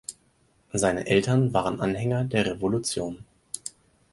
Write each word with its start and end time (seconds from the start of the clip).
Seine 0.73 1.05
Eltern 1.05 1.53
waren 1.53 1.79
Anhänger 1.79 2.23
der 2.23 2.47
Revolution. 2.47 3.23